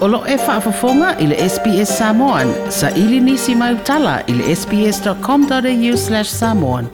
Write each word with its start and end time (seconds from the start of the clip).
Olo 0.00 0.24
e 0.28 0.36
whaafafonga 0.38 1.10
i 1.20 1.26
le 1.30 1.36
SPS 1.48 1.90
Samoan. 1.98 2.48
Sa 2.72 2.88
ili 2.96 3.18
nisi 3.20 3.54
mai 3.54 3.74
utala 3.74 4.22
i 4.26 4.32
le 4.32 4.54
sps.com.au 4.56 5.96
slash 6.02 6.30
samoan. 6.36 6.86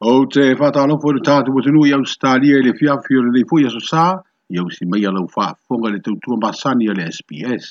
O 0.00 0.16
te 0.34 0.48
whātālofo 0.62 1.14
le 1.14 1.22
tātu 1.30 1.54
watunu 1.54 1.84
i 1.86 1.94
Australia 2.00 2.58
i 2.62 2.66
le 2.66 2.74
fiafio 2.80 3.22
le 3.28 3.36
leifo 3.38 3.62
i 3.62 3.70
aso 3.70 3.78
sā, 3.92 4.08
i 4.50 4.58
au 4.58 4.66
si 4.78 4.90
mai 4.94 5.06
alau 5.12 5.30
whaafonga 5.36 5.94
le 5.94 6.02
tautua 6.08 6.40
masani 6.46 6.90
i 6.90 6.96
le 6.98 7.06
SPS. 7.14 7.70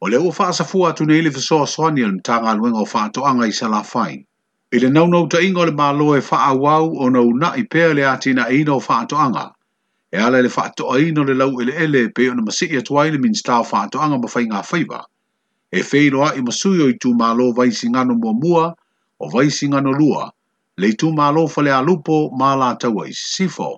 O 0.00 0.08
le 0.08 0.16
o 0.16 0.32
whaasafua 0.32 0.94
atu 0.96 1.04
nei 1.12 1.20
le 1.28 1.30
soani 1.38 2.08
mtanga 2.16 2.50
aluenga 2.56 2.80
o 2.80 2.88
whaatoanga 2.96 3.52
i 3.52 4.24
i 4.74 4.78
le 4.80 4.88
naunau 4.88 5.26
taʻiga 5.28 5.58
e 5.58 5.60
o 5.60 5.64
le 5.68 5.72
mālo 5.76 6.04
e 6.16 6.20
faaauau 6.24 6.86
o 7.04 7.08
na 7.12 7.50
i 7.60 7.62
pea 7.68 7.92
le 7.94 8.02
a 8.08 8.16
tinaʻiina 8.16 8.48
e 8.48 8.64
o 8.72 8.78
faatoʻaga 8.80 9.44
e 10.12 10.18
ala 10.18 10.38
i 10.40 10.46
le 10.46 10.48
faatoʻaina 10.48 11.20
o 11.20 11.24
le 11.28 11.34
lau 11.36 11.60
eleele 11.60 12.08
pei 12.16 12.30
ona 12.32 12.40
masiʻi 12.46 12.80
atu 12.80 12.96
ai 12.98 13.12
le 13.12 13.18
minista 13.20 13.58
e 13.58 13.60
o 13.60 13.66
faatoʻaga 13.68 14.16
ma 14.22 14.28
faiga 14.34 14.62
faiva 14.64 15.00
e 15.72 15.82
feiloaʻi 15.88 16.40
ma 16.46 16.52
sui 16.60 16.80
o 16.82 16.88
itumālo 16.88 17.50
vaisigano 17.52 18.16
muamua 18.16 18.72
o 19.20 19.28
vaisigano 19.28 19.92
lua 19.92 20.32
le 20.80 20.86
itumālo 20.88 21.44
falealupo 21.52 22.30
ma 22.32 22.56
latau 22.56 23.04
a 23.04 23.08
isisifo 23.12 23.68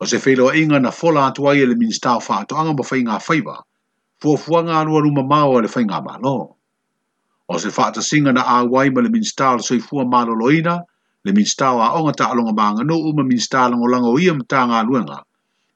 o 0.00 0.04
se 0.06 0.20
inga 0.60 0.80
na 0.80 0.90
fola 0.90 1.26
atu 1.32 1.48
ai 1.48 1.64
e 1.64 1.66
le 1.66 1.74
minista 1.74 2.12
o 2.16 2.20
faatoʻaga 2.20 2.76
ma 2.76 2.84
faiga 2.84 3.16
faiva 3.20 3.64
fuafuaga 4.20 4.80
alualuma 4.80 5.24
māo 5.24 5.56
a 5.58 5.62
le 5.62 5.68
faiga 5.68 6.04
mālō 6.04 6.57
O 7.48 7.58
se 7.58 7.68
whaata 7.72 8.02
singa 8.04 8.32
na 8.32 8.42
awai 8.44 8.90
ma 8.92 9.00
le 9.00 9.08
minsta 9.08 9.48
ala 9.48 9.62
soi 9.64 9.78
fua 9.80 10.04
malo 10.04 10.32
loina, 10.36 10.84
le 11.24 11.32
minsta 11.32 11.72
o 11.72 11.80
a 11.80 11.94
onga 11.98 12.12
ta 12.12 12.24
alonga 12.28 12.52
maanga 12.52 12.82
no 12.84 12.96
uma 13.00 13.24
minsta 13.24 13.64
alonga 13.64 13.88
langa 13.92 14.08
o 14.12 14.18
ia 14.20 14.34
mta 14.36 14.66
ngā 14.68 14.84
luenga. 14.84 15.22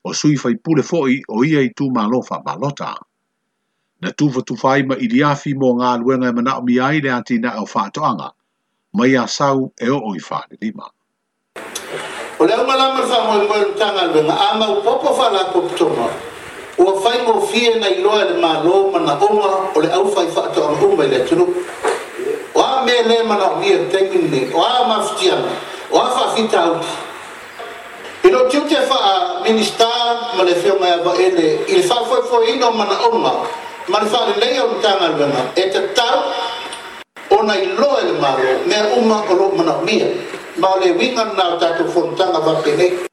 O 0.05 0.13
sui 0.13 0.37
fai 0.37 0.55
pule 0.63 0.83
foi 0.85 1.23
o 1.33 1.41
ia 1.45 1.63
i 1.65 1.73
tū 1.73 1.89
malofa 1.95 2.43
balota. 2.45 2.93
Na 4.05 4.11
tūwha 4.13 4.43
tūwhai 4.45 4.85
ma 4.85 4.99
iriafi 5.01 5.55
mō 5.57 5.71
ngā 5.81 5.93
luenga 6.03 6.29
e 6.29 6.37
mana 6.41 6.59
o 6.61 6.65
mi 6.67 6.77
aile 6.77 7.09
ati 7.15 7.39
na 7.41 7.55
e 7.57 7.63
au 7.65 7.89
to 7.95 8.05
anga. 8.05 8.29
Mai 8.93 9.17
a 9.17 9.25
sau 9.27 9.73
e 9.81 9.89
o 9.89 9.97
oi 10.13 10.21
whaare 10.29 10.61
lima. 10.61 10.93
O 12.39 12.45
leo 12.45 12.67
ngalama 12.69 13.01
mo 13.29 13.41
e 13.45 13.49
mwere 13.49 13.67
mta 13.73 13.89
ngā 13.97 14.05
luenga, 14.13 14.37
ama 14.53 14.69
u 14.77 14.83
popo 14.85 15.17
whala 15.17 15.41
kuptoma. 15.53 16.11
ua 16.79 17.01
fai 17.01 17.25
gofie 17.27 17.75
na 17.77 17.89
iloa 17.91 18.25
le 18.33 18.35
malo 18.41 18.89
manaʻoga 18.93 19.77
o 19.77 19.77
le 19.81 19.89
ʻaufai 19.93 20.27
faatoʻaluʻuma 20.35 21.05
i 21.05 21.09
le 21.13 21.17
atunuu 21.21 21.47
o 22.55 22.61
a 22.61 22.83
mea 22.85 23.03
lē 23.05 23.17
manaʻogia 23.29 23.91
tegi 23.93 24.19
nei 24.33 24.49
o 24.55 24.63
a 24.65 24.85
mafitiana 24.89 25.53
o 25.93 25.99
a 26.01 26.07
faafitauti 26.11 26.87
i 28.25 28.29
lo 28.33 28.49
tiute 28.49 28.79
faaminista 28.89 29.89
ma 30.37 30.43
le 30.49 30.55
feoga 30.55 31.13
e 31.21 31.29
i 31.69 31.73
le 31.77 31.83
faafoefoeina 31.85 32.67
o 32.67 32.73
manaʻoga 32.73 33.33
ma 33.89 33.99
le 34.01 34.07
faalelei 34.09 34.59
o 34.65 34.73
le 34.73 35.29
e 35.55 35.65
tatau 35.71 36.19
ona 37.39 37.55
iloa 37.57 38.01
i 38.01 38.05
le 38.09 38.13
malo 38.17 38.49
mea 38.67 38.85
uma 38.97 39.21
o 39.29 39.33
loo 39.37 39.53
manaʻomia 39.61 40.09
ma 40.57 40.69
o 40.75 40.81
le 40.81 40.91
uiga 40.97 41.25
na 41.37 41.53
o 41.55 41.59
tatou 41.61 41.85
fonotaga 41.93 42.39
vapene 42.41 43.12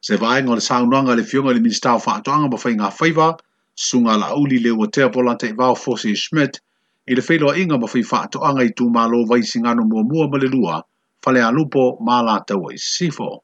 Se 0.00 0.16
vaenga 0.16 0.52
o 0.52 0.54
le 0.54 0.60
saunuanga 0.60 1.14
le 1.16 1.24
fionga 1.24 1.52
le 1.52 1.60
minista 1.60 1.92
o 1.96 1.98
whaatoanga 1.98 2.48
ma 2.48 2.56
whai 2.56 2.62
faiva 2.76 2.92
whaiva, 2.98 3.36
sunga 3.74 4.16
la 4.16 4.32
uli 4.34 4.58
le 4.58 4.70
ua 4.70 4.86
tea 4.88 5.10
pola 5.10 5.36
te 5.36 5.52
vau 5.52 5.74
e 5.74 6.14
Schmidt, 6.16 6.60
i 7.08 7.14
le 7.16 7.22
whailo 7.28 7.52
inga 7.58 7.76
ma 7.78 7.86
whai 7.86 8.66
i 8.66 8.70
tū 8.78 8.86
mālo 8.94 9.26
vai 9.26 9.42
singano 9.42 9.82
mua 9.82 10.02
mua 10.04 10.28
ma 10.30 10.38
le 10.38 10.46
lua, 10.48 10.82
whale 11.26 11.40
alupo 11.42 11.98
mala 12.00 12.38
la 12.48 12.76
sifo. 12.76 13.42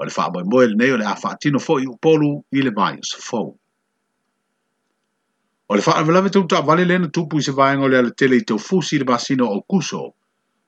O 0.00 0.04
le 0.04 0.10
whaamoi 0.10 0.42
moe 0.44 0.66
le 0.68 0.76
nei 0.76 0.90
o 0.92 0.96
le 0.96 1.04
a 1.04 1.14
faatino 1.14 1.58
fo 1.60 1.78
i 1.78 1.86
upolu 1.86 2.42
i 2.52 2.62
le 2.62 2.70
mai 2.74 2.94
o 2.96 3.20
fau. 3.20 3.56
le 5.76 5.80
whaavalawe 5.86 6.30
tau 6.30 6.46
ta 6.48 6.62
vale 6.62 6.84
lena 6.84 7.08
tupu 7.08 7.36
i 7.38 7.42
se 7.42 7.52
vaenga 7.52 7.84
o 7.84 7.88
le 7.88 7.98
ala 7.98 8.10
tele 8.10 8.36
i 8.36 8.44
tau 8.44 8.58
fusi 8.58 8.98
le 8.98 9.04
basino 9.04 9.44
o 9.44 9.60
kuso, 9.60 10.14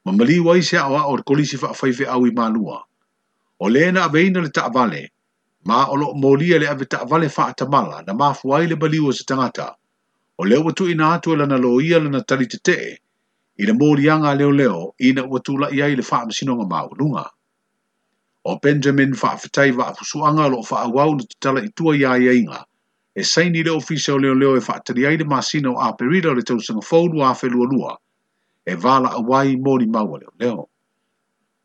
ma 0.04 0.12
wa 0.12 0.56
i 0.56 0.62
se 0.62 0.76
awa 0.76 1.06
o 1.08 1.16
le 1.16 1.22
kolisi 1.22 1.56
whaafaife 1.56 2.04
au 2.08 2.26
i 2.26 2.30
O 3.60 3.68
lena 3.68 4.04
aveina 4.04 4.40
le 4.42 4.50
ta 4.50 4.68
vale, 4.68 5.13
ma 5.66 5.88
olo 5.90 6.12
molia 6.14 6.58
le 6.58 6.66
avita 6.68 7.04
vale 7.08 7.28
fa 7.28 7.46
atamala 7.48 8.02
na 8.06 8.12
ma 8.12 8.32
fuai 8.34 8.66
le 8.68 8.76
baliwa 8.76 9.12
se 9.12 9.24
tangata. 9.24 9.74
O 10.38 10.44
leo 10.44 10.62
watu 10.64 10.88
ina 10.90 11.12
atu 11.14 11.32
ala 11.32 11.46
na 11.46 11.56
loia 11.56 11.98
lana 12.00 12.20
tali 12.22 12.46
te 12.46 12.98
ina 13.58 13.72
molianga 13.72 14.34
leo 14.36 14.52
leo 14.52 14.94
ina 14.98 15.22
watu 15.24 15.56
la 15.58 15.70
ia 15.72 15.88
ile 15.88 16.02
fa 16.02 16.22
amsinonga 16.22 16.66
maulunga. 16.68 17.30
O 18.44 18.58
Benjamin 18.62 19.14
fa 19.14 19.32
afitai 19.32 19.70
wa 19.72 19.88
afusuanga 19.88 20.48
lo 20.48 20.62
fa 20.62 20.76
awau 20.84 21.14
na 21.16 21.24
tutala 21.24 21.60
itua 21.64 21.96
ia 21.96 22.18
ia 22.18 22.32
inga. 22.32 22.64
E 23.14 23.22
saini 23.24 23.62
le 23.62 23.70
ofisa 23.70 24.12
o 24.14 24.18
leo 24.18 24.34
leo 24.34 24.56
e 24.56 24.60
fa 24.60 24.80
ai 24.96 25.06
aile 25.06 25.24
masino 25.24 25.78
a 25.80 25.88
aperida 25.88 26.34
le 26.34 26.42
tausanga 26.42 26.82
fau 26.82 27.08
lua 27.08 27.30
afe 27.30 27.48
lua 27.48 27.66
lua. 27.72 27.98
E 28.66 28.74
vala 28.74 29.10
awai 29.12 29.56
mori 29.56 29.86
maua 29.86 30.18
leo 30.18 30.32
leo 30.38 30.68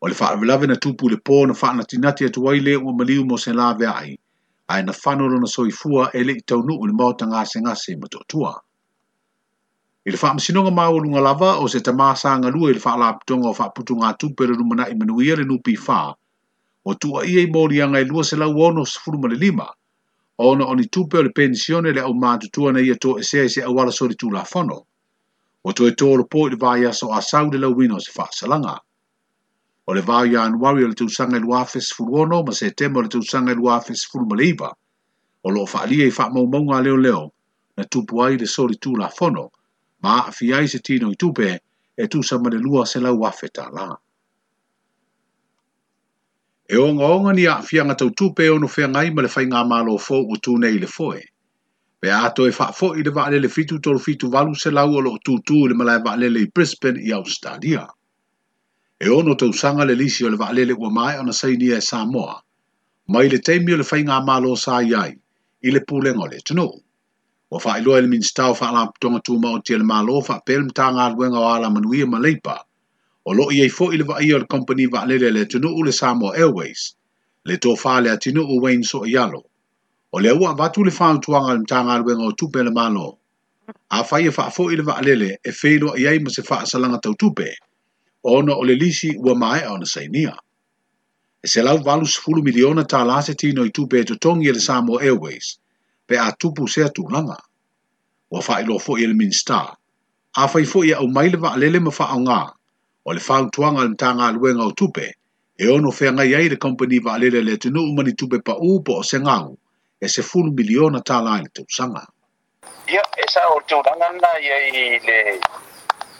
o 0.03 0.07
le 0.11 0.15
faalavelave 0.17 0.67
na 0.67 0.75
tupu 0.83 1.09
le 1.09 1.15
pō 1.27 1.37
na 1.75 1.83
tinati 1.89 2.25
atu 2.25 2.49
ai 2.49 2.59
lē 2.67 2.73
ua 2.83 2.93
maliu 2.95 3.23
mo 3.29 3.37
se 3.43 3.51
lave 3.53 3.85
ai 3.87 4.11
ae 4.71 4.81
na 4.83 4.93
fano 5.01 5.23
lona 5.31 5.47
soifua 5.47 6.03
e 6.19 6.21
leʻi 6.27 6.55
o 6.79 6.85
le 6.87 6.93
maota 6.99 7.25
gasegase 7.31 7.91
ma 8.01 8.07
toʻatua 8.13 8.51
i 10.07 10.09
le 10.11 10.17
o 10.87 10.97
lunga 11.03 11.19
lava 11.19 11.51
o 11.59 11.67
se 11.67 11.79
tamā 11.83 12.15
sagalua 12.15 12.71
i 12.71 12.73
le 12.73 12.79
faalapitoga 12.79 13.49
o 13.49 13.53
faaputuga 13.53 14.15
tupu 14.19 14.43
e 14.43 14.47
le 14.47 14.55
i 14.87 14.95
manuia 14.95 15.35
le 15.35 15.43
o 15.51 15.59
tua 15.59 16.95
tuuaia 17.01 17.43
i 17.43 17.51
moliaga 17.51 17.99
i 17.99 18.05
lua 18.05 18.23
se 18.23 18.35
lau 18.39 18.55
ono 18.61 18.85
sefuluma 18.85 19.27
le 19.27 19.35
lima 19.35 19.67
ona 20.37 20.63
o 20.65 20.75
ni 20.75 20.87
tupe 20.87 21.17
o 21.17 21.23
le 21.23 21.29
pensione 21.35 21.91
le 21.91 21.99
aumatutua 22.01 22.71
na 22.71 22.79
ia 22.79 22.95
toʻesea 22.95 23.43
i 23.45 23.49
se 23.49 23.61
la 23.61 23.67
o 23.67 23.75
aualasolitulafono 23.75 24.79
ua 25.63 25.71
e 25.71 25.75
toetolopō 25.75 26.47
i 26.47 26.83
le 26.87 26.93
so 26.93 27.11
a 27.11 27.19
le 27.51 27.57
lauina 27.59 27.95
o 27.95 27.99
se 27.99 28.11
faasalaga 28.15 28.79
o 29.89 29.93
le 29.97 30.01
vāu 30.05 30.27
ianuari 30.29 30.83
o 30.85 30.89
le 30.89 30.93
tūsanga 30.97 31.39
i 31.39 31.43
luafes 31.43 31.87
furuono 31.97 32.43
ma 32.47 32.53
se 32.53 32.67
tema 32.77 32.99
o 32.99 33.03
le 33.05 33.09
tūsanga 33.13 33.55
i 33.55 33.57
luafes 33.57 34.03
furumaliva 34.11 34.67
o 35.49 35.53
lo 35.55 35.63
whaalia 35.71 36.09
i 36.09 36.13
whaamaumaunga 36.17 36.81
leo 36.87 36.97
leo 37.05 37.21
na 37.77 37.87
tupu 37.95 38.21
ai 38.25 38.37
le 38.43 38.49
sori 38.53 38.77
tū 38.85 38.91
la 39.01 39.07
fono 39.17 39.47
ma 40.05 40.17
a 40.27 40.35
fiai 40.39 40.69
se 40.75 40.81
tino 40.89 41.09
i 41.15 41.17
tupe 41.25 41.47
e 41.97 42.05
tūsama 42.15 42.53
le 42.53 42.59
lua 42.67 42.85
se 42.91 43.01
lau 43.01 43.15
afe 43.25 43.49
tā 43.57 43.65
la. 43.79 43.87
E 46.69 46.77
onga 46.77 47.09
onga 47.17 47.33
ni 47.33 47.47
a 47.49 47.57
fianga 47.65 47.95
tau 47.97 48.11
tupe 48.21 48.45
ono 48.53 48.67
fea 48.69 48.87
ngai 48.93 49.09
ma 49.11 49.25
le 49.25 49.33
whainga 49.35 49.65
malo 49.73 49.97
fō 49.97 50.21
u 50.21 50.37
tūne 50.47 50.69
e 50.69 50.75
i 50.77 50.81
le 50.83 50.87
fōe. 50.87 51.21
Pe 51.99 52.11
ato 52.13 52.45
e 52.45 52.53
whaafo 52.59 52.93
i 52.95 53.03
le 53.07 53.11
vaalele 53.15 53.49
fitu 53.49 53.79
tolu 53.79 53.99
fitu 53.99 54.29
valu 54.29 54.53
se 54.55 54.69
lau 54.71 54.91
o 54.91 55.01
lo 55.01 55.17
tūtū 55.29 55.63
le 55.71 55.73
malai 55.81 55.97
vaalele 56.05 56.43
i 56.45 56.51
Brisbane 56.53 57.01
i 57.01 57.11
Australia. 57.17 57.87
e 58.99 59.07
ono 59.07 59.33
tausaga 59.33 59.85
le 59.85 59.95
lisi 59.95 60.25
o 60.25 60.29
le 60.29 60.35
vaalele 60.35 60.73
ua 60.75 60.89
mae 60.91 61.19
ona 61.23 61.31
sainia 61.33 61.77
e 61.77 61.81
samoa 61.89 62.35
mai 63.07 63.29
le 63.33 63.37
taimi 63.39 63.71
o 63.73 63.77
le 63.79 63.83
faiga 63.87 64.19
malo 64.29 64.51
sa 64.59 64.81
i 64.87 64.91
ai 65.03 65.13
i 65.63 65.71
le 65.71 65.79
pulega 65.87 66.19
o 66.25 66.27
le 66.31 66.37
atunuu 66.43 66.73
ua 67.51 67.59
faailoa 67.65 67.95
i 67.95 67.99
e 67.99 68.03
le 68.05 68.09
minista 68.15 68.43
o 68.51 68.55
faalapotoga 68.59 69.19
tumaotia 69.25 69.77
le 69.79 69.87
malo 69.93 70.19
faapea 70.29 70.59
le 70.59 70.65
matagaluega 70.69 71.39
o 71.43 71.45
ala 71.55 71.69
manuia 71.75 72.05
ma 72.11 72.19
leipa 72.25 72.55
o 73.25 73.31
loo 73.33 73.49
iai 73.55 73.71
foʻi 73.77 73.95
le 74.01 74.09
vaia 74.09 74.35
o 74.35 74.39
le 74.43 74.47
kompani 74.53 74.85
vaalele 74.95 75.31
le 75.35 75.41
atunuu 75.47 75.83
le 75.87 75.91
samoa 75.99 76.35
airways 76.41 76.81
le 77.47 77.55
tofā 77.55 77.95
le 78.03 78.09
atunuu 78.15 78.59
wayne 78.63 78.83
soʻaialo 78.91 79.39
o 80.11 80.17
le 80.19 80.29
aua 80.35 80.51
avatu 80.51 80.83
le 80.83 80.91
fautuaga 80.99 81.55
le 81.55 81.59
matagaluega 81.63 82.23
o 82.31 82.37
tupe 82.39 82.59
le 82.67 82.71
malo 82.79 83.07
afai 83.95 84.23
e 84.27 84.31
faafoʻi 84.37 84.73
i 84.73 84.79
le 84.79 84.83
vaalele 84.91 85.29
e 85.47 85.51
feiloaʻi 85.61 86.03
ai 86.11 86.19
ma 86.19 86.29
se 86.35 86.43
faasalaga 86.51 86.99
tautupe 87.07 87.47
o 88.23 88.37
ona 88.37 88.55
o 88.55 88.63
le 88.63 88.75
lisi 88.75 89.15
ua 89.17 89.33
maeʻa 89.33 89.71
ona 89.71 89.85
sainia 89.85 90.33
e 91.43 91.47
se 91.47 91.61
lau 91.63 91.77
valu 91.83 92.05
sefulu 92.07 92.41
miliona 92.43 92.83
tālā 92.83 93.21
se 93.23 93.33
tino 93.35 93.65
i 93.65 93.71
tupe 93.71 93.99
e 93.99 94.03
totogi 94.03 94.49
e 94.49 94.53
le 94.53 94.59
samo 94.59 94.99
airways 94.99 95.57
pe 96.07 96.15
a 96.19 96.31
tupu 96.39 96.67
se 96.67 96.83
atulaga 96.83 97.37
ua 98.31 98.41
faailoa 98.41 98.79
foʻi 98.83 99.03
e 99.03 99.07
le 99.07 99.13
minista 99.13 99.61
afai 100.35 100.63
foʻi 100.63 100.91
aʻu 100.97 101.07
mai 101.13 101.29
le 101.29 101.37
vaalele 101.37 101.79
ma 101.79 101.91
faaaogā 101.99 102.41
o 103.05 103.13
le 103.13 103.19
fautuaga 103.19 103.83
le 103.83 103.89
matagaluega 103.95 104.63
o 104.67 104.71
tupe 104.71 105.07
e 105.59 105.67
ono 105.69 105.91
feagai 105.91 106.35
ai 106.35 106.49
le 106.49 106.55
kompani 106.57 106.99
vaalele 106.99 107.39
le 107.43 107.55
atunuu 107.55 107.93
ma 107.95 108.03
ni 108.03 108.13
tupe 108.13 108.37
paʻū 108.43 108.83
po 108.83 108.99
o 108.99 109.03
segau 109.03 109.57
e 110.03 110.07
sefulu 110.07 110.51
miliona 110.51 110.99
tālā 111.07 111.39
i 111.39 111.43
le 111.47 111.51
tausaga 111.55 112.03
ia 112.91 113.01
e 113.17 113.23
sa 113.31 113.41
o 113.55 113.59
tulaga 113.67 113.95
na 114.21 114.31
iai 114.43 114.99
le 115.07 115.19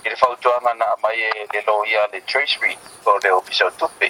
le 0.10 0.16
fautuaga 0.24 0.74
na 0.80 0.86
amai 0.94 1.20
e 1.30 1.46
le 1.54 1.62
lo 1.68 1.86
ia 1.86 2.04
le 2.12 2.20
treasury 2.24 2.74
o 3.06 3.14
le 3.24 3.30
ofisa 3.32 3.70
tupe 3.78 4.08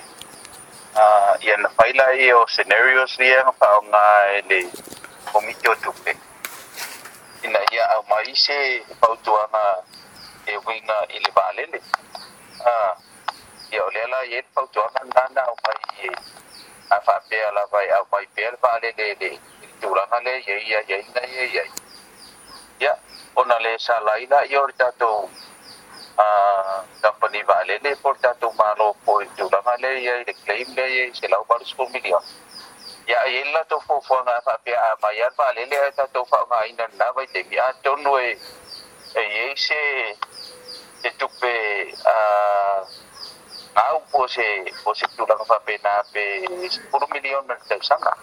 uh, 1.04 1.34
ia 1.44 1.56
na 1.60 1.70
faila 1.76 2.06
i 2.24 2.32
o 2.32 2.40
scenarios 2.48 3.20
lia 3.20 3.44
ga 3.44 3.52
faaoga 3.60 4.04
e 4.38 4.42
le 4.50 4.60
komiti 5.32 5.68
o 5.68 5.76
tupe 5.84 6.12
ina 7.44 7.60
ia 7.76 7.86
aumai 7.96 8.32
se 8.46 8.56
fautuaga 9.02 9.66
e 10.46 10.54
uiga 10.70 10.98
i 11.16 11.20
le 11.20 11.32
valele 11.38 11.80
uh, 12.70 12.94
ia 13.72 13.82
o 13.84 13.90
lea 13.92 14.08
la 14.08 14.22
ia 14.32 14.38
le 14.40 14.48
fautuaga 14.56 15.04
na 15.14 15.24
na 15.36 15.42
aumai 15.50 15.80
e 16.08 16.16
a 16.90 16.98
faapea 17.06 17.52
lava 17.52 17.80
e 17.84 17.92
aumai 18.00 18.26
pea 18.36 18.52
le 18.52 18.58
valele 18.64 19.06
le 19.20 19.32
tulaga 19.82 20.18
le 20.26 20.40
iaia 20.48 20.80
iaina 20.92 21.22
ia 21.36 21.44
iai 21.56 21.70
ia 22.80 22.94
ona 23.36 23.60
le 23.60 23.78
salaina 23.80 24.46
ia 24.48 24.64
o 24.64 24.68
le 24.68 24.74
tatou 24.80 25.30
dapat 27.00 27.24
ah, 27.24 27.32
ni 27.32 27.42
vale 27.48 27.76
le 27.84 27.92
por 28.04 28.16
ta 28.24 28.32
tu 28.42 28.50
mano 28.60 28.88
po 29.06 29.16
tu 29.40 29.46
la 29.54 29.60
vale 29.68 29.90
ye 30.06 30.14
de 30.30 30.34
claim 30.44 30.68
le 30.80 30.86
ye 30.94 31.04
se 31.20 31.28
la 31.34 31.38
par 31.52 31.60
su 31.70 31.88
ya 33.12 33.20
el 33.38 33.52
la 33.56 33.62
to 33.70 33.80
fo 33.88 33.96
fo 34.08 34.18
na 34.28 34.36
fa 34.48 34.56
pe 34.66 34.74
a 34.80 34.90
ma 35.04 35.10
ya 35.20 35.30
vale 35.38 35.64
le 35.72 35.78
ta 35.98 36.06
to 36.14 36.20
eh, 36.20 36.26
eh, 36.26 36.30
fa 36.34 36.40
ma 36.52 36.60
ina 36.72 36.86
na 37.00 37.08
vai 37.20 37.26
de 37.38 37.44
ya 37.56 37.70
to 37.88 37.96
no 38.04 38.18
e 38.26 38.36
e 39.16 39.24
ye 39.36 39.54
se 39.68 39.80
de 41.04 41.28
pe 41.40 41.54
a 42.06 42.18
au 43.82 44.00
po 44.12 44.28
se 44.36 44.48
po 44.84 44.94
se 45.02 45.06
tu 45.16 45.24
la 45.32 45.38
fa 45.54 45.60
pe 45.70 45.78
na 45.88 45.94
pe 46.14 46.26
por 46.92 47.04
milio 47.16 47.42
na 47.48 47.56
ta 47.70 47.76
sanga 47.92 48.14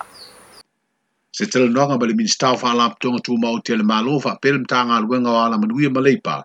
se 1.41 1.49
tel 1.57 1.73
no 1.79 1.87
ga 1.87 1.97
bali 2.05 2.15
min 2.21 2.29
sta 2.37 2.53
fa 2.65 2.75
la 2.83 2.91
to 3.01 3.17
tu 3.31 3.41
ma 3.47 3.57
o 3.57 3.59
tel 3.71 3.89
ma 3.93 4.03
lo 4.11 4.21
fa 4.29 4.37
pe 4.45 4.53
ta 4.75 4.85
ga 4.93 5.01
lo 5.09 5.17
nga 5.25 5.39
ala 5.47 6.45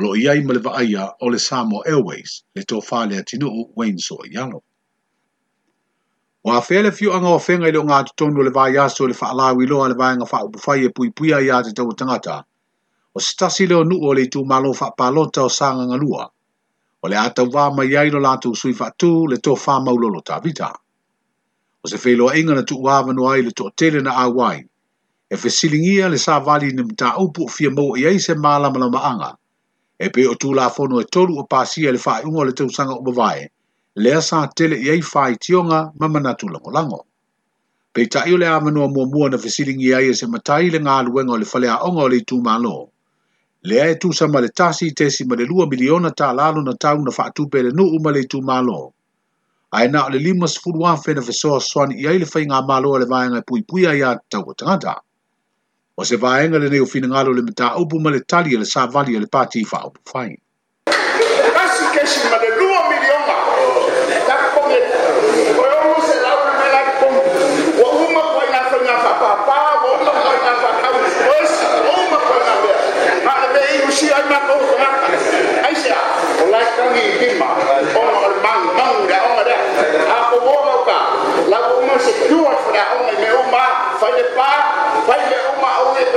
lo 0.00 0.16
iai 0.16 0.40
ma 0.42 0.52
le 0.56 0.60
vaaia 0.60 1.12
o 1.20 1.28
le 1.28 1.38
Samo 1.38 1.82
Airways 1.86 2.42
le 2.54 2.62
tofā 2.62 3.06
le 3.10 3.18
atinuu 3.20 3.70
Wayne 3.76 3.98
Soiano. 4.00 4.62
O 6.44 6.52
a 6.52 6.60
fea 6.62 6.82
le 6.82 6.90
anga 7.12 7.28
o 7.28 7.38
fenga 7.38 7.68
ilo 7.68 7.82
ngā 7.84 7.98
tutonu 8.08 8.42
le 8.42 8.50
vaiaso 8.50 9.06
le 9.06 9.14
whaalawi 9.14 9.66
loa 9.68 9.88
le 9.88 9.94
vaianga 9.94 10.24
wha 10.24 10.40
upufai 10.48 10.84
e 10.84 10.88
pui 10.90 11.10
pui 11.10 11.32
ai 11.32 11.46
te 11.62 11.72
tau 11.72 11.92
tangata. 11.92 12.44
O 13.14 13.18
stasi 13.20 13.66
leo 13.66 13.84
nuu 13.84 14.00
o 14.06 14.14
le 14.14 14.24
tū 14.32 14.44
malo 14.46 14.72
wha 14.72 14.90
palota 14.96 15.42
o 15.42 15.48
sanga 15.48 15.86
ngalua. 15.86 16.30
O 17.02 17.08
le 17.08 17.16
ata 17.16 17.42
wā 17.42 17.70
mai 17.76 17.96
ailo 17.96 18.20
lātu 18.20 18.56
sui 18.56 18.72
wha 18.72 18.88
tū 18.96 19.28
le 19.28 19.36
tofā 19.36 19.84
maulolo 19.84 20.20
tāwita. 20.24 20.72
O 21.84 21.88
se 21.88 21.98
fei 21.98 22.16
loa 22.16 22.36
inga 22.36 22.54
na 22.54 22.62
tuu 22.62 22.88
awa 22.88 23.12
no 23.12 23.28
ai 23.28 23.42
le 23.42 23.50
tō 23.52 23.70
tele 23.76 24.00
na 24.02 24.12
awai. 24.16 24.64
E 25.30 25.36
fesilingia 25.36 26.08
le 26.08 26.16
sā 26.18 26.40
vali 26.42 26.72
ni 26.72 26.82
mta 26.82 27.16
upu 27.18 27.48
fia 27.48 27.70
mou 27.70 27.96
i 27.96 28.06
aise 28.06 28.34
maa 28.34 28.58
lama 28.58 28.80
anga. 29.02 29.36
e 30.04 30.08
pe 30.08 30.22
o 30.26 30.32
fono 30.76 30.98
e 31.00 31.04
tolu 31.04 31.34
o 31.38 31.44
pasi 31.44 31.82
e 31.84 31.90
le 31.92 31.98
fai 32.06 32.20
o 32.24 32.42
le 32.46 32.52
tausaga 32.58 32.94
o 32.98 33.02
mavae 33.06 33.44
lea 34.02 34.20
sa 34.28 34.38
tele 34.56 34.76
e 34.78 34.82
i 34.86 34.90
ai 34.94 35.02
faaitioga 35.02 35.80
ma 35.98 36.06
manatu 36.14 36.46
lagolago 36.54 37.00
peitaʻi 37.94 38.32
o 38.34 38.36
le 38.40 38.46
amanua 38.48 38.86
mua 38.94 39.04
mua 39.12 39.28
na 39.32 39.36
fesilingi 39.44 39.88
e 39.90 39.94
ai 39.98 40.06
e 40.08 40.14
se 40.20 40.26
matai 40.34 40.70
le 40.72 40.78
ngā 40.80 40.96
luenga 41.04 41.32
o 41.32 41.36
le 41.36 41.46
onga 41.86 42.00
o 42.02 42.08
le 42.12 42.16
itumālō 42.18 42.76
lea 43.68 43.84
e 43.92 43.98
tusa 44.00 44.24
ma 44.32 44.40
le 44.40 44.48
tasi 44.48 44.88
tesi 44.96 45.24
ma 45.28 45.34
le 45.36 45.44
lua 45.44 45.66
miliona 45.66 46.10
talalo 46.16 46.62
na 46.64 46.72
na 46.80 47.10
fatu 47.18 47.48
pe 47.52 47.60
le 47.62 47.70
nuu 47.76 47.98
ma 48.00 48.10
le 48.10 48.20
itumālō 48.24 48.80
Ai 49.72 49.86
na 49.88 50.06
o 50.06 50.08
le 50.10 50.18
lima 50.18 50.46
sefulu 50.50 50.80
na 50.82 50.96
fesoa 50.98 51.60
swan 51.60 51.92
i 51.92 52.06
ai 52.08 52.18
le 52.18 52.26
faigamālō 52.26 52.90
a 52.96 52.98
le 52.98 53.06
vaega 53.06 53.42
pui 53.46 53.62
pui 53.62 53.86
ai 53.86 54.00
tau 54.30 54.42
o 54.50 54.54
tangata. 54.58 54.98
o 56.00 56.04
se 56.04 56.16
vaenga 56.24 56.58
le 56.60 56.68
nei 56.72 56.80
o 56.84 56.86
finagalo 56.92 57.30
le 57.36 57.42
mataupu 57.48 57.96
ma 58.04 58.08
le 58.14 58.20
tali 58.30 58.56
le 58.62 58.66
savali 58.74 59.16
e 59.16 59.20
le 59.22 59.28
pati 59.34 59.60
faaupu 59.70 60.00
fai 60.10 60.32
kasi 61.56 61.84
kesi 61.94 62.20
ma 62.32 62.38
le 62.42 62.50
lua 62.60 62.78
milioga 62.90 63.34
takopoge 64.28 64.80
oe 65.62 65.68
ou 65.88 65.98
se 66.08 66.16
launa 66.24 66.52
me 66.60 66.66
lakopogi 66.74 67.34
ua 67.84 67.88
uma 68.06 68.22
na 68.52 68.60
faiga 68.72 68.96
faapapa 69.04 69.58
ua 69.82 69.92
uma 70.00 70.14
koaina 70.24 70.54
faakau 70.62 70.96
oesi 71.32 71.68
ua 71.90 71.92
uma 72.04 72.22
na 72.46 72.54
mea 72.62 73.12
ma 73.26 73.34
le 73.42 73.48
mea 73.54 73.68
iusi 73.80 74.08
ai 74.16 74.24
makou 74.32 74.58
fagaga 74.70 75.12
ai 75.68 75.74
se 75.82 75.92
a 75.98 76.02
o 76.46 76.48
laikagi 76.54 77.04
lima 77.20 77.50
oga 78.06 78.06
o 78.22 78.32
le 78.32 78.40
magumagu 78.48 79.02
le 79.12 79.18
aoga 79.20 79.44
lea 79.50 79.60
akomoa 80.16 80.58
mauka 80.66 80.98
lau 81.52 81.68
uma 81.84 82.00
secure 82.08 82.56
fo 82.64 82.70
le 82.76 82.82
aoga 82.88 83.12
me 83.22 83.30
uma 83.44 83.64
fai 84.00 84.12
le 84.18 84.26
pā 84.38 84.50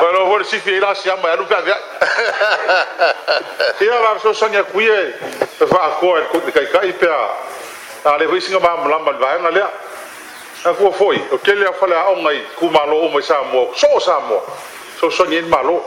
Pero 0.00 0.26
bueno, 0.26 0.44
si 0.44 0.58
fi 0.60 0.78
la 0.78 0.94
siamo 0.94 1.26
e 1.28 1.36
Luca. 1.36 1.62
Io 3.78 3.90
va 4.00 4.16
so 4.20 4.32
sogna 4.32 4.62
qui 4.62 4.86
e 4.86 5.18
fa 5.66 5.80
a 5.82 5.88
cuore 5.98 6.28
con 6.28 6.42
i 6.46 6.52
caicai 6.52 6.92
pe 6.92 7.08
a 7.08 7.56
alle 8.02 8.26
risinga 8.26 8.58
ma 8.60 8.86
la 8.86 8.98
mal 8.98 9.16
va 9.16 9.36
nella. 9.38 9.70
A 10.62 10.74
fu 10.74 10.92
foi, 10.92 11.24
o 11.30 11.38
che 11.40 11.54
le 11.54 11.66
ha 11.66 11.72
fala 11.72 12.00
ah, 12.00 12.08
o 12.10 12.14
mai 12.16 12.44
cu 12.54 12.66
malo 12.68 12.96
o 12.96 13.08
mai 13.08 13.22
samo, 13.22 13.72
so 13.74 13.98
samo. 13.98 14.44
So 14.98 15.10
sogna 15.10 15.38
in 15.38 15.48
malo. 15.48 15.82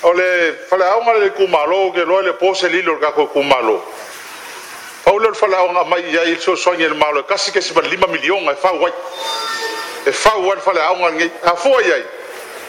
O 0.00 0.12
le 0.12 0.64
fala 0.68 0.96
o 0.96 1.00
mai 1.02 1.32
cu 1.32 1.44
malo 1.46 1.90
che 1.92 2.04
lo 2.04 2.20
le 2.20 2.34
pose 2.34 2.68
lì 2.68 2.82
lo 2.82 2.98
ga 2.98 3.10
cu 3.12 3.28
cu 3.30 3.40
malo. 3.42 3.84
Paolo 5.02 5.32
fala 5.34 5.62
o 5.62 5.84
mai 5.84 6.08
ya 6.10 6.22
il 6.22 6.40
so 6.40 6.54
sogna 6.54 6.86
in 6.86 6.96
malo, 6.96 7.24
casi 7.24 7.50
che 7.50 7.60
si 7.60 7.72
va 7.72 7.82
5 7.82 8.06
milioni 8.08 8.48
e 8.48 8.54
fa 8.54 8.70
white. 8.72 9.54
e 10.06 10.12
fau 10.12 10.38
ana 10.52 10.60
faleaʻoga 10.60 11.08
ligei 11.18 11.30
afua 11.42 11.82
iai 11.82 12.04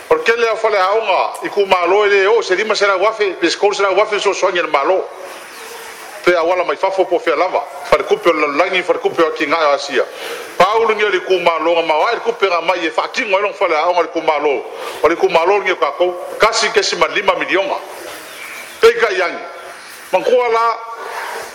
o 0.09 0.15
e 0.15 0.17
le 0.17 0.23
kele 0.23 0.47
au 0.47 1.33
i 1.45 1.49
kumālō 1.49 1.99
e 2.05 2.09
lē 2.09 2.25
o 2.33 2.41
se 2.41 2.55
lima 2.55 2.75
se 2.75 2.87
lauafe 2.87 3.31
pe 3.39 3.49
soasoagi 3.49 4.57
le 4.61 4.69
mālō 4.73 5.01
pe 6.25 6.33
auala 6.35 6.63
mai 6.63 6.75
fafo 6.75 7.05
po 7.05 7.19
fea 7.19 7.35
falekupe 7.89 8.29
o 8.29 8.33
le 8.33 8.39
lalolagi 8.41 8.81
falekupe 8.81 9.21
o 9.21 9.27
akigae 9.27 9.53
o 9.65 9.69
asia 9.73 10.03
paulugia 10.57 11.09
le 11.09 11.19
kumālōga 11.19 11.85
mauae 11.85 12.13
le 12.15 12.19
kupe 12.21 12.49
gamai 12.49 12.85
e 12.85 12.89
faakigo 12.91 13.35
ai 13.35 13.39
e 13.41 13.43
loga 13.43 13.57
faleaʻoga 13.59 14.01
le 14.01 14.09
kumālō 14.15 14.63
o 15.03 15.07
le 15.07 15.15
kumālō 15.15 15.59
ligi 15.59 15.71
o 15.71 15.75
kakou 15.75 16.15
kasi 16.39 16.69
kesi 16.73 16.95
ma 16.95 17.05
lima 17.07 17.35
milioga 17.35 17.77
peikaiagi 18.81 19.43
magoa 20.11 20.49
la 20.49 20.67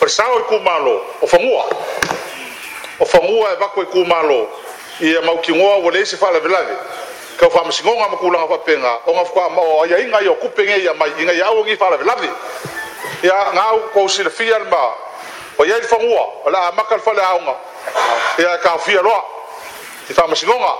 o 0.00 0.04
le 0.04 0.08
sao 0.08 0.38
i 0.38 0.42
kumālō 0.52 0.96
o 1.20 1.26
fagua 1.26 1.66
o 2.98 3.04
fagua 3.04 3.52
e 3.52 3.56
vako 3.58 3.82
i 3.82 3.86
kumālō 3.86 4.40
ia 5.00 5.20
mau 5.20 5.38
kingoa 5.38 5.76
wale 5.76 6.06
se 6.06 6.16
fa 6.16 6.30
la 6.30 6.38
velave 6.40 6.76
ka 7.38 7.48
fa 7.50 7.64
ma 7.64 7.70
singonga 7.72 8.08
ma 8.08 8.16
kula 8.16 8.48
fa 8.48 8.58
penga 8.58 8.98
o 9.06 9.12
nga 9.14 9.24
fa 9.24 9.48
ma 9.48 9.62
o 9.62 9.84
ya 9.86 9.98
inga 9.98 10.20
yo 10.20 10.34
kupenge 10.34 10.84
ya 10.84 10.92
mai 10.94 11.10
inga 11.18 11.32
ya 11.32 11.50
o 11.50 11.64
ngi 11.64 11.76
fa 11.76 11.90
la 11.90 11.96
velave 11.96 12.28
ya 13.22 13.50
nga 13.54 13.70
o 13.72 13.78
ko 13.94 14.08
si 14.08 14.22
le 14.22 14.30
fiar 14.30 14.64
ma 14.70 14.90
o 15.58 15.64
ya 15.64 15.80
fa 15.80 15.96
ngua 15.96 16.24
ala 16.46 16.72
ma 16.76 16.82
ka 16.84 16.98
fa 16.98 17.12
la 17.12 17.34
nga 17.40 17.54
ya 18.38 18.58
ka 18.58 18.76
fi 18.78 18.92
lo 18.98 19.12
ti 20.08 20.12
fa 20.14 20.26
ma 20.26 20.34
singonga 20.36 20.74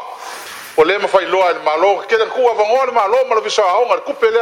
o 0.77 0.83
le 0.85 0.99
ma 0.99 1.09
fa 1.09 1.21
lo 1.21 1.43
al 1.43 1.61
ma 1.65 1.77
lo 1.77 1.97
ke 2.09 2.17
le 2.17 2.27
kuwa 2.27 2.53
va 2.55 2.63
ngol 2.67 2.93
ma 2.93 3.07
lo 3.07 3.25
ma 3.29 3.35
lo 3.35 3.41
visa 3.41 3.63
o 3.65 3.87
nga 3.87 3.97
kupele 4.01 4.41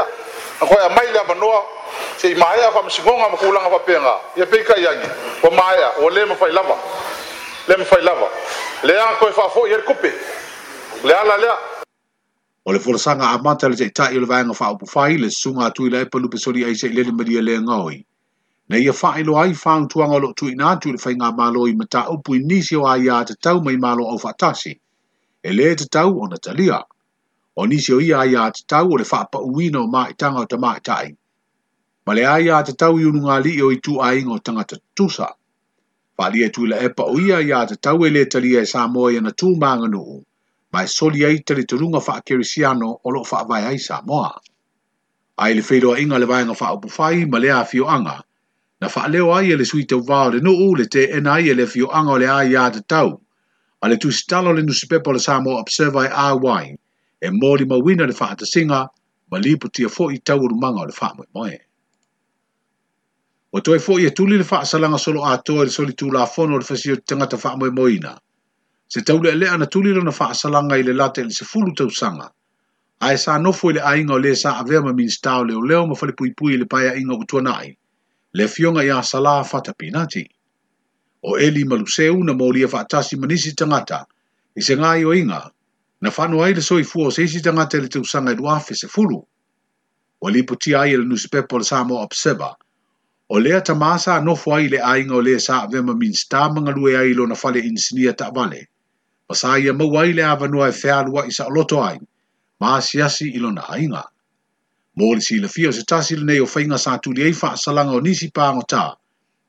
a 0.61 0.65
ko 0.67 0.75
ya 0.83 0.89
mai 0.89 1.07
la 1.13 1.23
ma 1.27 1.35
noa 1.35 1.63
se 2.17 2.35
mai 2.35 2.59
ya 2.59 2.71
fa 2.73 2.83
ma 2.83 2.89
singonga 2.91 3.29
ma 3.29 3.37
kula 3.37 3.61
nga 3.61 3.71
fa 3.71 3.79
penga 3.79 4.19
ya 4.37 4.47
pe 4.47 4.65
ka 4.65 4.75
ya 4.77 4.91
ni 4.95 5.07
o 5.47 5.51
mai 5.51 5.79
ya 5.79 5.91
o 5.99 6.09
le 6.11 6.25
ma 6.25 6.35
fa 6.35 6.47
lava 6.49 6.75
lem 7.69 7.85
fai 7.85 8.03
lava 8.03 8.29
le 8.85 8.95
a 9.01 9.07
koe 9.21 9.33
fa 9.33 9.49
fo 9.55 9.67
yer 9.69 9.83
kupe 9.87 10.11
le 11.05 11.13
ala 11.15 11.37
lea 11.45 11.55
o 12.67 12.73
le 12.73 12.79
fulasanga 12.81 13.25
a 13.35 13.39
mantele 13.45 13.77
te 13.77 13.85
itai 13.93 14.17
o 14.17 14.21
le 14.21 14.27
vanga 14.27 14.55
fa 14.55 14.71
upu 14.73 14.87
fai 14.87 15.19
le 15.19 15.29
sunga 15.31 15.67
atu 15.67 15.87
ila 15.87 16.01
epa 16.01 16.19
lupe 16.19 16.39
sori 16.39 16.65
ai 16.65 16.75
se 16.75 16.87
i 16.89 16.93
lele 16.95 17.13
maria 17.13 17.39
e 17.39 17.43
le 17.43 17.61
ngoi 17.61 17.99
ne 18.71 18.79
ia 18.81 18.91
e 18.91 18.95
fa 18.97 19.15
ilo 19.21 19.37
ai 19.39 19.53
fang 19.55 19.89
tuanga 19.89 20.19
lo 20.19 20.33
tu 20.33 20.49
ina 20.49 20.71
atu 20.71 20.93
le 20.93 20.99
fai 20.99 21.15
ngā 21.15 21.35
malo 21.37 21.67
i 21.69 21.73
mata 21.77 22.09
upu 22.09 22.35
inisi 22.35 22.77
o 22.77 22.87
ai 22.87 23.09
a 23.13 23.25
te 23.25 23.35
tau 23.41 23.61
mai 23.65 23.77
malo 23.77 24.07
au 24.09 24.19
fatasi 24.19 24.75
e 25.43 25.53
le 25.53 25.75
te 25.77 25.85
tau 25.85 26.17
o 26.23 26.29
natalia 26.29 26.81
o 27.57 27.67
nisi 27.67 27.93
o 27.93 28.01
ia 28.01 28.19
ai 28.25 28.35
a 28.37 28.51
te 28.51 28.65
tau 28.67 28.89
o 28.93 28.97
le 28.97 29.05
fa 29.05 29.25
pa 29.29 29.39
uina 29.39 29.81
o 29.83 29.87
mai 29.87 30.15
tanga 30.17 30.41
o 30.41 30.45
te 30.47 30.57
mai 30.57 30.81
tai 30.81 31.13
ma 32.07 32.15
le 32.15 32.25
ai 32.27 32.49
a 32.49 32.63
te 32.63 32.73
tau 32.73 32.97
i 32.99 33.05
unungali 33.05 33.61
o 33.63 33.71
i 33.73 33.81
tu 33.85 34.01
ai 34.01 34.25
ngō 34.25 34.41
tangata 34.43 34.77
tusa 34.97 35.27
tusa 35.27 35.35
Whalia 36.21 36.49
tu 36.53 36.67
la 36.69 36.77
epa 36.87 37.05
o 37.11 37.19
ia 37.19 37.37
ia 37.41 37.59
te 37.69 37.77
tauele 37.87 38.25
talia 38.33 38.61
e 38.61 38.69
Samoa 38.71 39.13
i 39.17 39.21
na 39.25 39.31
tūmanga 39.43 39.87
nuu, 39.93 40.17
e 40.81 40.81
soli 40.95 41.23
ai 41.25 41.39
tali 41.51 41.63
turunga 41.73 41.97
wha 42.07 42.17
kerisiano 42.31 42.89
o 43.05 43.13
loo 43.15 43.25
wha 43.31 43.41
vai 43.49 43.61
ai 43.69 43.79
Samoa. 43.85 44.33
A 45.39 45.49
le 45.59 45.63
wheroa 45.69 45.97
inga 46.03 46.19
le 46.21 46.27
nga 46.29 46.53
wha 46.61 46.73
upu 46.77 46.93
whai 46.97 47.25
ma 47.25 47.39
lea 47.39 47.63
fio 47.71 47.87
anga, 47.95 48.19
na 48.81 48.87
wha 48.97 49.07
leo 49.09 49.31
ai 49.39 49.53
e 49.55 49.57
le 49.57 49.65
sui 49.65 49.87
te 49.87 49.97
vāo 49.97 50.29
le 50.35 50.41
nuu 50.49 50.77
le 50.81 50.85
te 50.97 51.07
ena 51.09 51.33
ai 51.41 51.49
e 51.53 51.55
le 51.55 51.65
fio 51.67 51.89
anga 51.89 52.13
o 52.17 52.19
le 52.21 52.29
ai 52.35 52.51
ia 52.53 52.69
te 52.71 52.83
tau, 52.87 53.11
a 53.83 53.89
le 53.89 53.97
stalo 54.19 54.53
le 54.53 54.61
nusipepo 54.63 55.13
le 55.13 55.19
Samoa 55.21 55.57
Observer 55.65 56.05
e 56.13 56.33
wai, 56.45 56.77
e 57.23 57.31
ma 57.31 57.57
mawina 57.71 58.05
le 58.07 58.13
wha 58.21 58.37
singa, 58.53 58.89
ma 59.31 59.39
lipu 59.39 59.71
tia 59.73 59.89
fo 59.89 60.11
i 60.11 60.19
tau 60.21 60.39
urumanga 60.39 60.81
o 60.83 60.87
le 60.87 60.95
wha 61.01 61.09
moe 61.17 61.27
moe. 61.35 61.59
O 63.59 63.61
toi 63.67 63.81
fo 63.85 63.97
i 63.99 64.05
e 64.07 64.11
tuli 64.15 64.37
le 64.39 64.45
faa 64.47 64.65
salanga 64.71 64.97
solo 65.05 65.23
atoa 65.27 65.65
le 65.67 65.71
soli 65.77 65.93
tula 66.01 66.27
fono 66.35 66.59
le 66.59 66.65
fasio 66.65 66.95
ta 67.03 67.37
faa 67.45 67.57
moe 67.59 67.71
moina. 67.71 68.13
Se 68.89 69.01
tau 69.03 69.19
le 69.21 69.33
lea 69.35 69.57
na 69.59 69.67
tuli 69.67 69.91
lona 69.95 70.13
faa 70.13 70.33
salanga 70.35 70.77
i 70.79 70.85
le 70.87 70.93
late 70.95 71.25
le 71.25 71.31
se 71.35 71.45
fulu 71.45 71.75
tau 71.75 71.91
sanga. 71.91 72.31
Ae 73.03 73.17
sa 73.19 73.35
nofo 73.43 73.71
i 73.71 73.73
le 73.75 73.81
ainga 73.81 74.15
o 74.15 74.19
le 74.23 74.37
sa 74.37 74.53
avea 74.61 74.81
ma 74.83 74.93
minstao 74.93 75.43
o 75.43 75.65
leo 75.67 75.87
ma 75.87 75.95
fale 75.99 76.13
pui 76.13 76.31
pui 76.33 76.57
le 76.59 76.67
paia 76.67 76.95
inga 76.95 77.15
utuanai. 77.19 77.77
Le 78.39 78.47
fionga 78.49 78.85
ia 78.85 79.03
sala 79.03 79.43
fata 79.43 79.73
pinati. 79.75 80.25
O 81.27 81.35
eli 81.37 81.65
maluseu 81.65 82.23
na 82.25 82.35
maulia 82.35 82.69
faa 82.71 82.85
tasi 82.87 83.17
manisi 83.17 83.51
tangata. 83.55 84.07
I 84.55 84.63
se 84.63 84.77
ngai 84.77 85.03
o 85.05 85.11
inga. 85.15 85.43
Na 86.01 86.11
whanua 86.15 86.45
ai 86.47 86.55
le 86.55 86.63
soifua 86.63 87.11
o 87.11 87.11
seisi 87.11 87.43
tangata 87.43 87.83
le 87.83 87.89
tau 87.89 88.05
sanga 88.05 88.31
i 88.31 88.37
luafe 88.37 88.77
se 88.79 88.87
fulu. 88.87 89.19
Walipotia 90.23 90.81
ai 90.87 90.95
e 90.95 90.97
le 90.97 91.05
nusipepo 91.05 91.59
le 91.59 91.65
samo 91.65 91.99
Observer 91.99 92.55
o 93.33 93.39
lea 93.39 93.61
tamasa 93.63 94.21
no 94.21 94.35
fuai 94.35 94.69
le 94.71 94.79
ainga 94.81 95.15
o 95.15 95.21
le 95.23 95.39
sa 95.41 95.67
ve 95.71 95.81
ma 95.81 95.95
min 95.95 96.13
sta 96.15 96.51
manga 96.53 96.73
lue 96.73 96.97
ai 96.99 97.13
lo 97.15 97.27
na 97.27 97.35
fale 97.35 97.61
insinia 97.61 98.13
ta 98.13 98.31
vale 98.35 98.67
o 99.29 99.35
sa 99.35 99.57
ia 99.59 99.73
mau 99.73 99.97
ai 99.99 100.13
le 100.13 100.23
ava 100.27 100.49
noa 100.49 100.69
e 100.69 100.73
fea 100.73 101.03
lua 101.07 101.23
i 101.27 101.31
sa 101.31 101.47
loto 101.49 101.79
ai 101.83 101.99
ma 102.61 102.81
siasi 102.83 103.31
ilo 103.31 103.53
na 103.55 103.63
ainga 103.71 104.03
mo 104.97 105.13
le 105.15 105.21
si 105.21 105.39
le 105.39 105.47
fia 105.49 105.71
se 105.73 105.85
tasi 105.87 106.17
le 106.19 106.25
nei 106.25 106.39
o 106.43 106.47
fainga 106.47 106.77
sa 106.79 106.97
tu 106.99 107.13
le 107.13 107.23
eifa 107.31 107.55
salanga 107.57 107.95
o 107.95 108.01
nisi 108.01 108.31
pa 108.35 108.51
ta 108.67 108.97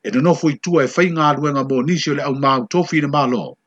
e 0.06 0.12
no 0.14 0.22
no 0.22 0.34
fuai 0.36 0.62
tua 0.62 0.84
e 0.84 0.88
fainga 0.88 1.34
lue 1.34 1.50
mo 1.54 1.82
nisi 1.82 2.12
o 2.12 2.14
le 2.14 2.22
au 2.24 2.36
mau 2.38 2.68
tofi 2.70 3.02
le 3.02 3.08
malo 3.08 3.58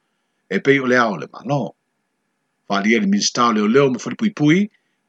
e 0.49 0.61
pei 0.61 0.79
o 0.79 0.87
le 0.87 0.95
ao 0.99 1.17
le 1.19 1.27
malo 1.27 1.75
fa 2.69 2.79
lia 2.81 3.01
le 3.01 3.07
min 3.11 3.21
sta 3.23 3.49
o 3.49 3.53
leo 3.53 3.67
leo 3.67 3.91
ma 3.91 3.99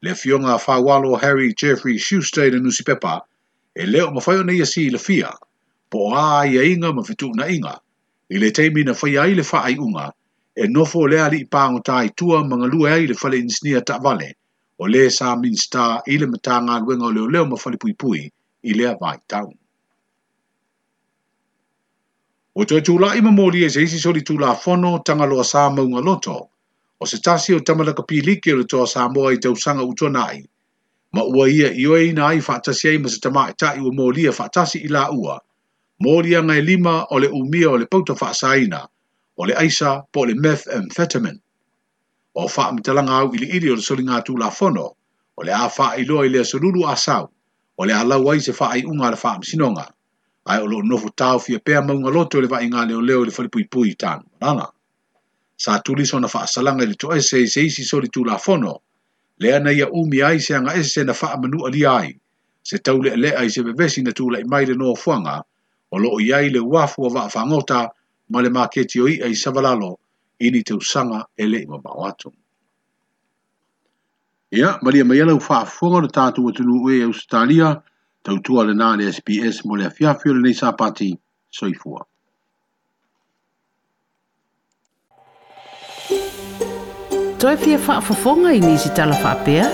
le 0.02 0.12
fionga 0.14 0.58
fa 0.58 0.74
walo 0.82 1.14
Harry 1.14 1.54
Jeffrey 1.54 1.96
Schuster 1.98 2.42
e 2.44 2.50
le 2.50 2.58
nusi 2.58 2.82
e 3.76 3.84
leo 3.86 4.10
mawhaio 4.10 4.42
na 4.42 4.52
ia 4.52 4.66
si 4.66 4.86
i 4.86 4.90
lafia, 4.90 5.32
po 5.90 6.14
a 6.16 6.46
ia 6.48 6.64
inga 6.64 6.92
ma 6.92 7.02
fitu 7.04 7.28
na 7.36 7.44
inga, 7.48 7.78
i 8.30 8.38
le 8.38 8.50
teimi 8.50 8.84
na 8.84 8.92
whai 8.94 9.18
ai 9.18 9.34
le 9.34 9.42
whaai 9.42 9.76
unga, 9.78 10.12
e 10.56 10.66
nofo 10.66 11.06
le 11.08 11.20
ali 11.22 11.44
i 11.44 11.44
pāngu 11.46 11.82
tai 11.84 12.08
tua 12.16 12.40
mga 12.44 12.66
lua 12.72 12.94
ai 12.96 13.06
le 13.06 13.14
whale 13.20 13.36
insinia 13.36 13.84
ta 13.84 13.98
vale, 13.98 14.32
o 14.80 14.86
le 14.88 15.10
sa 15.10 15.36
minsta 15.36 16.00
i 16.08 16.16
le 16.18 16.26
mata 16.26 16.56
ngā 16.64 16.80
luenga 16.86 17.04
o 17.06 17.12
leo 17.12 17.28
leo 17.28 17.44
ma 17.44 17.56
whale 17.64 17.76
pui 17.76 17.92
pui 18.00 18.22
i 18.68 18.72
lea 18.72 18.94
vai 19.00 19.18
tau. 19.28 19.52
O 22.56 22.64
toi 22.64 22.80
tūla 22.80 23.12
ima 23.20 23.28
mōli 23.30 23.60
e 23.68 23.68
zeisi 23.68 24.00
soli 24.00 24.24
tūla 24.24 24.54
fono 24.56 24.96
tanga 25.04 25.28
loa 25.28 25.44
sā 25.44 25.68
maunga 25.68 26.00
loto, 26.00 26.38
o 26.96 27.04
se 27.04 27.20
tasi 27.20 27.52
o 27.52 27.60
tamalaka 27.60 28.08
pī 28.08 28.24
like 28.24 28.52
o 28.52 28.56
le 28.56 28.64
toa 28.64 28.88
sā 28.88 29.04
mōa 29.12 29.36
i 29.36 29.36
tausanga 29.38 29.84
utonai, 29.84 30.40
ma 31.16 31.22
ua 31.24 31.48
ia 31.48 31.70
i 31.72 31.86
oe 31.88 32.04
ina 32.12 32.26
ai 32.28 32.40
whaatasi 32.44 32.84
ai 32.90 32.98
ma 33.02 33.08
se 33.12 33.18
tamai 33.24 33.50
tai 33.60 33.76
ua 33.80 33.88
mōlia 33.98 34.30
whaatasi 34.38 34.76
i 34.84 34.88
la 34.96 35.04
ua. 35.24 35.36
Mōlia 36.04 36.40
ngai 36.48 36.60
lima 36.70 36.96
o 37.10 37.16
le 37.22 37.28
umia 37.38 37.68
o 37.70 37.76
le 37.80 37.86
pauta 37.92 38.12
whaasaina, 38.20 38.80
o 39.40 39.46
le 39.48 39.54
aisa 39.62 39.90
po 40.12 40.20
le 40.28 40.34
meth 40.44 40.64
amphetamine. 40.78 41.40
O 42.34 42.42
wha 42.54 42.62
amitalanga 42.70 43.14
au 43.22 43.28
ili 43.36 43.46
ili 43.56 43.68
o 43.72 43.74
le 43.78 43.82
soli 43.88 44.04
ngātū 44.08 44.34
la 44.42 44.50
fono, 44.58 44.84
o 45.38 45.42
le 45.46 45.52
a 45.54 45.66
wha 45.76 45.86
i 46.00 46.04
loa 46.04 46.26
i 46.26 46.28
le 46.34 46.42
solulu 46.50 46.82
a 46.84 46.94
sau, 46.96 47.24
o 47.80 47.84
le 47.88 47.92
a 47.96 48.04
lau 48.04 48.22
ai 48.30 48.40
se 48.44 48.52
wha 48.58 48.68
i 48.78 48.84
unga 48.84 49.10
le 49.16 49.16
wha 49.22 49.30
amsinonga. 49.36 49.86
Ai 50.48 50.60
o 50.62 50.66
lo 50.70 50.82
nofu 50.82 51.10
tau 51.16 51.40
fia 51.40 51.58
pea 51.64 51.80
maunga 51.82 52.10
loto 52.16 52.40
le 52.40 52.48
wha 52.52 52.60
i 52.62 52.68
ngāle 52.68 52.92
o 52.94 53.00
leo 53.00 53.24
le 53.24 53.32
whalipui 53.32 53.64
pui 53.72 53.94
tānu. 53.96 54.22
Nana. 54.40 54.68
Sa 55.56 55.80
tulis 55.80 56.12
o 56.14 56.20
na 56.20 56.28
wha 56.28 56.42
asalanga 56.44 56.84
le 56.86 56.94
to 56.94 57.08
ese 57.16 57.40
i 57.40 57.48
se 57.48 57.64
isi 57.70 57.82
soli 57.84 58.12
tū 58.12 58.24
la 58.28 58.36
fono, 58.38 58.76
le 59.38 59.54
ana 59.56 59.72
ia 59.72 59.88
umi 59.90 60.22
ai 60.22 60.38
se 60.40 60.54
anga 60.54 60.72
ese 60.74 61.04
na 61.04 61.12
faa 61.14 61.36
manu 61.36 61.66
ali 61.66 61.86
ai, 61.86 62.16
se 62.62 62.78
tau 62.78 63.02
le 63.02 63.16
le 63.16 63.30
ai 63.36 63.48
se 63.50 63.62
bevesi 63.62 64.02
na 64.02 64.12
tula 64.12 64.40
i 64.40 64.44
mai 64.44 64.64
le 64.66 64.74
noa 64.74 64.96
fuanga, 64.96 65.42
o 65.90 65.96
loo 65.98 66.18
iai 66.20 66.48
le 66.50 66.60
wafu 66.60 67.02
wa 67.02 67.10
waa 67.14 67.28
whangota, 67.34 67.88
ma 68.32 68.38
le 68.42 68.50
maketio 68.50 69.06
i 69.08 69.20
ai 69.24 69.34
savalalo, 69.34 69.98
ini 70.44 70.62
te 70.66 70.74
usanga 70.74 71.20
ele 71.36 71.58
ima 71.62 71.78
bawatu. 71.78 72.32
Ia, 74.58 74.78
maria 74.82 75.04
mai 75.04 75.20
alau 75.20 75.40
faa 75.40 75.64
fuanga 75.64 76.00
na 76.00 76.08
tatu 76.08 76.44
watunu 76.44 76.74
ue 76.84 77.04
Australia, 77.04 77.82
tau 78.22 78.38
tua 78.38 78.64
le 78.66 78.74
nane 78.74 79.04
SPS 79.12 79.56
mo 79.64 79.74
le 79.76 79.84
afiafio 79.86 80.34
le 80.34 80.40
neisa 80.40 80.72
pati, 80.72 81.16
soifua. 81.50 82.06
toipia 87.46 87.78
whaafafonga 87.78 88.52
i 88.52 88.60
nisi 88.60 88.88
talawha 88.88 89.34
pea. 89.34 89.66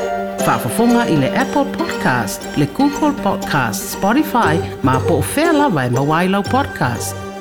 Whaafafonga 0.46 1.06
i 1.08 1.16
le 1.16 1.38
Apple 1.38 1.64
Podcast, 1.64 2.42
le 2.56 2.66
Google 2.66 3.12
Podcast, 3.22 3.92
Spotify, 3.98 4.54
ma 4.82 5.00
po 5.00 5.14
o 5.18 5.22
whea 5.34 5.52
lawa 5.52 6.24
e 6.24 6.28
podcast. 6.50 7.31